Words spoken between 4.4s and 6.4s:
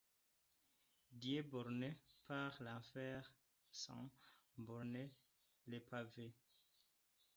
bornes, les pavés